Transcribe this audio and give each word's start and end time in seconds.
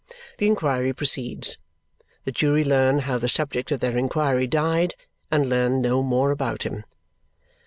The 0.39 0.47
inquiry 0.47 0.93
proceeds. 0.93 1.59
The 2.25 2.31
jury 2.31 2.63
learn 2.63 3.01
how 3.01 3.19
the 3.19 3.29
subject 3.29 3.71
of 3.71 3.81
their 3.81 3.95
inquiry 3.95 4.47
died, 4.47 4.95
and 5.29 5.47
learn 5.47 5.79
no 5.79 6.01
more 6.01 6.31
about 6.31 6.63
him. 6.63 6.85